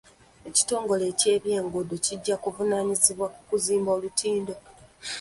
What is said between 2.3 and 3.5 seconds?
kuvunaanyizibwa ku